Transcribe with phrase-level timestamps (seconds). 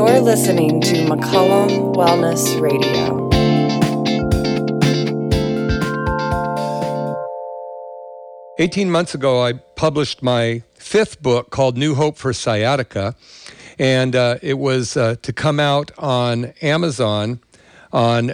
[0.00, 3.28] You're listening to McCollum Wellness Radio.
[8.58, 13.14] Eighteen months ago, I published my fifth book called New Hope for Sciatica,
[13.78, 17.40] and uh, it was uh, to come out on Amazon
[17.92, 18.32] on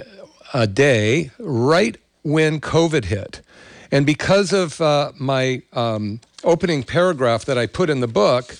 [0.55, 3.41] a day right when COVID hit.
[3.91, 8.57] And because of uh, my um, opening paragraph that I put in the book,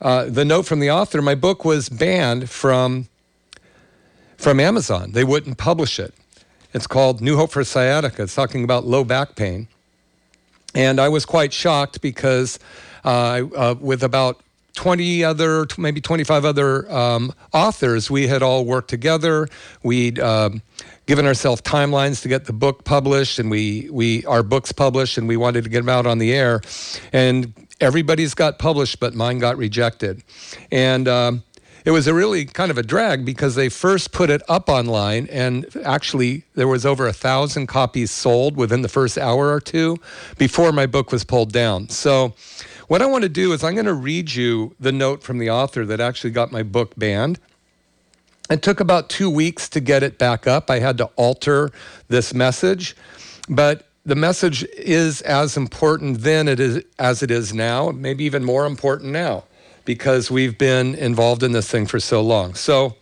[0.00, 3.08] uh, the note from the author, my book was banned from,
[4.36, 5.12] from Amazon.
[5.12, 6.14] They wouldn't publish it.
[6.74, 8.24] It's called New Hope for Sciatica.
[8.24, 9.68] It's talking about low back pain.
[10.74, 12.58] And I was quite shocked because
[13.04, 14.42] uh, uh, with about
[14.74, 19.48] 20 other, maybe 25 other um, authors, we had all worked together.
[19.82, 20.60] We'd um,
[21.06, 25.26] given ourselves timelines to get the book published, and we, we our books published, and
[25.26, 26.60] we wanted to get them out on the air.
[27.12, 30.22] And everybody's got published, but mine got rejected.
[30.70, 31.42] And um,
[31.86, 35.28] it was a really kind of a drag because they first put it up online
[35.30, 39.96] and actually there was over a thousand copies sold within the first hour or two
[40.36, 41.88] before my book was pulled down.
[41.88, 42.34] So
[42.88, 45.50] what i want to do is i'm going to read you the note from the
[45.50, 47.38] author that actually got my book banned.
[48.50, 50.70] It took about two weeks to get it back up.
[50.70, 51.70] I had to alter
[52.08, 52.96] this message
[53.48, 58.44] but the message is as important then it is as it is now maybe even
[58.44, 59.42] more important now
[59.84, 62.54] because we've been involved in this thing for so long.
[62.54, 62.96] So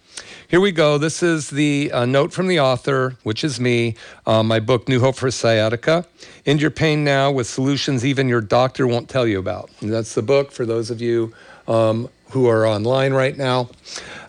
[0.49, 0.99] here we go.
[0.99, 5.01] This is the uh, note from the author, which is me, uh, my book, New
[5.01, 6.07] Hope for Sciatica.
[6.47, 9.71] End Your Pain Now with Solutions Even Your Doctor Won't Tell You About.
[9.81, 11.35] And that's the book for those of you
[11.67, 13.71] um, who are online right now.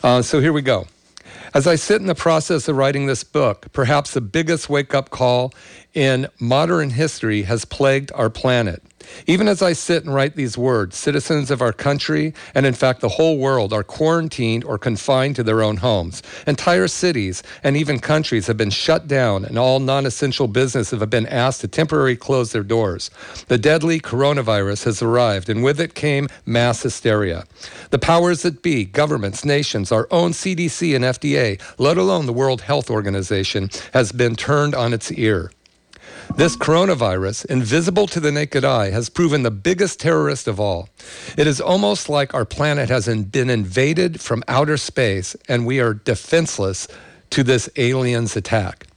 [0.01, 0.87] Uh, so here we go.
[1.55, 5.09] As I sit in the process of writing this book, perhaps the biggest wake up
[5.09, 5.53] call
[5.93, 8.83] in modern history has plagued our planet.
[9.27, 13.01] Even as I sit and write these words, citizens of our country, and in fact
[13.01, 16.21] the whole world, are quarantined or confined to their own homes.
[16.47, 21.09] Entire cities and even countries have been shut down, and all non essential businesses have
[21.09, 23.09] been asked to temporarily close their doors.
[23.47, 27.45] The deadly coronavirus has arrived, and with it came mass hysteria.
[27.89, 32.61] The powers that be, governments, nations, our own CDC and FDA, let alone the World
[32.61, 35.51] Health Organization, has been turned on its ear.
[36.33, 40.89] This coronavirus, invisible to the naked eye, has proven the biggest terrorist of all.
[41.37, 45.93] It is almost like our planet has been invaded from outer space and we are
[45.93, 46.87] defenseless
[47.29, 48.87] to this alien's attack.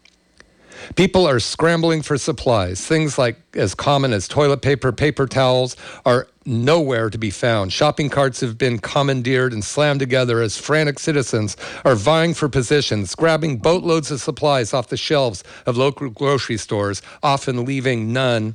[0.97, 2.87] People are scrambling for supplies.
[2.87, 7.73] Things like as common as toilet paper, paper towels are nowhere to be found.
[7.73, 13.15] Shopping carts have been commandeered and slammed together as frantic citizens are vying for positions,
[13.15, 18.55] grabbing boatloads of supplies off the shelves of local grocery stores, often leaving none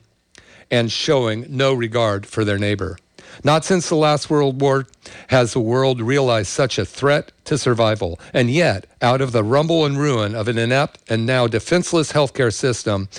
[0.71, 2.97] and showing no regard for their neighbor.
[3.43, 4.87] Not since the last World War
[5.27, 8.19] has the world realized such a threat to survival.
[8.33, 12.53] And yet, out of the rumble and ruin of an inept and now defenseless healthcare
[12.53, 13.09] system,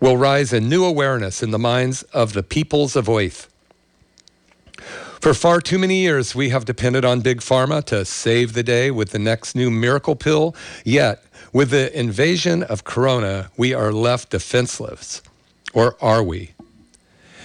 [0.00, 3.48] will rise a new awareness in the minds of the peoples of Earth.
[5.20, 8.90] For far too many years, we have depended on Big Pharma to save the day
[8.90, 10.56] with the next new miracle pill.
[10.84, 11.22] Yet,
[11.52, 15.22] with the invasion of Corona, we are left defenseless.
[15.72, 16.54] Or are we?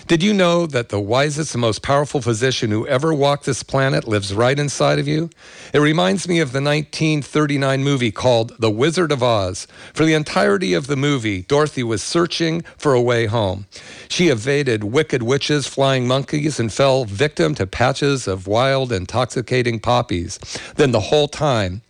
[0.07, 4.07] Did you know that the wisest and most powerful physician who ever walked this planet
[4.07, 5.29] lives right inside of you?
[5.73, 9.67] It reminds me of the 1939 movie called The Wizard of Oz.
[9.93, 13.65] For the entirety of the movie, Dorothy was searching for a way home.
[14.07, 20.39] She evaded wicked witches, flying monkeys, and fell victim to patches of wild, intoxicating poppies.
[20.77, 21.81] Then the whole time,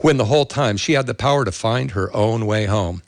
[0.00, 3.02] when the whole time she had the power to find her own way home.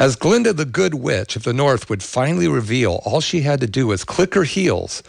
[0.00, 3.66] As Glinda the Good Witch of the North would finally reveal, all she had to
[3.66, 5.02] do was click her heels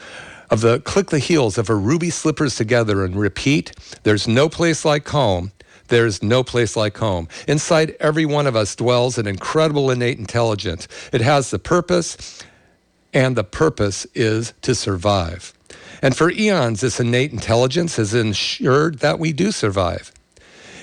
[0.49, 3.71] of the click the heels of her ruby slippers together and repeat,
[4.03, 5.53] there's no place like home.
[5.87, 7.29] There's no place like home.
[7.47, 10.89] Inside every one of us dwells an incredible innate intelligence.
[11.13, 12.43] It has the purpose,
[13.13, 15.53] and the purpose is to survive.
[16.01, 20.11] And for eons, this innate intelligence has ensured that we do survive.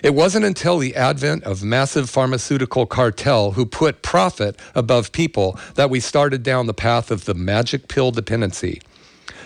[0.03, 5.91] It wasn't until the advent of massive pharmaceutical cartel who put profit above people that
[5.91, 8.81] we started down the path of the magic pill dependency.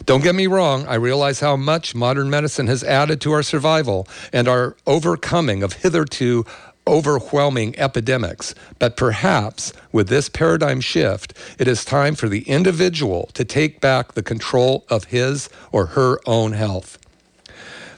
[0.05, 4.09] Don't get me wrong, I realize how much modern medicine has added to our survival
[4.33, 6.45] and our overcoming of hitherto
[6.87, 8.55] overwhelming epidemics.
[8.79, 14.13] But perhaps with this paradigm shift, it is time for the individual to take back
[14.13, 16.99] the control of his or her own health.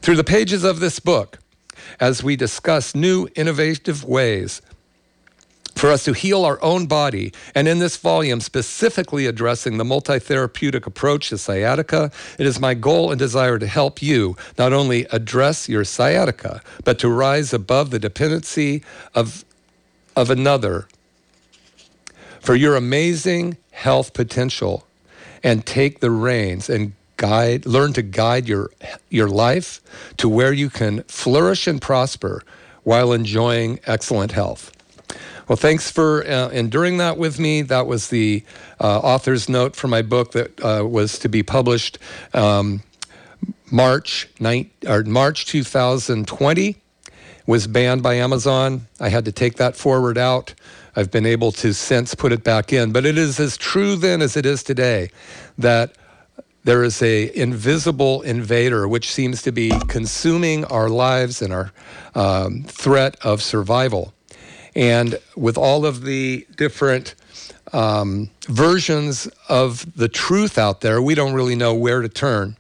[0.03, 1.39] Through the pages of this book,
[2.00, 4.62] as we discuss new innovative ways
[5.75, 7.32] for us to heal our own body.
[7.55, 12.75] And in this volume, specifically addressing the multi therapeutic approach to sciatica, it is my
[12.75, 17.91] goal and desire to help you not only address your sciatica, but to rise above
[17.91, 18.82] the dependency
[19.15, 19.44] of,
[20.17, 20.87] of another
[22.41, 24.87] for your amazing health potential
[25.43, 28.70] and take the reins and guide learn to guide your
[29.11, 29.81] your life
[30.16, 32.43] to where you can flourish and prosper
[32.82, 34.70] while enjoying excellent health.
[35.49, 37.61] Well, thanks for uh, enduring that with me.
[37.62, 38.43] That was the
[38.81, 41.99] uh, author's note for my book that uh, was to be published
[42.32, 42.82] um,
[43.70, 46.76] March 9, or March 2020.
[47.46, 48.87] Was banned by Amazon.
[48.99, 50.55] I had to take that foreword out.
[50.96, 54.22] I've been able to since put it back in, but it is as true then
[54.22, 55.11] as it is today
[55.58, 55.94] that
[56.64, 61.72] there is a invisible invader which seems to be consuming our lives and our
[62.14, 64.12] um, threat of survival.
[64.75, 67.14] And with all of the different
[67.72, 72.56] um, versions of the truth out there, we don't really know where to turn.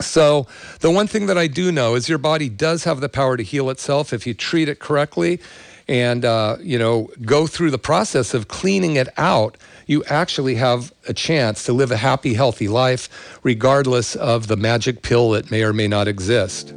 [0.00, 0.48] So,
[0.80, 3.44] the one thing that I do know is your body does have the power to
[3.44, 5.40] heal itself if you treat it correctly
[5.88, 10.92] and uh, you know go through the process of cleaning it out you actually have
[11.08, 15.62] a chance to live a happy, healthy life, regardless of the magic pill that may
[15.62, 16.74] or may not exist.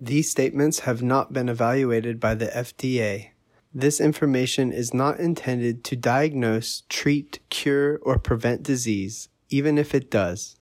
[0.00, 3.30] These statements have not been evaluated by the FDA.
[3.74, 10.10] This information is not intended to diagnose, treat, cure, or prevent disease, even if it
[10.10, 10.55] does.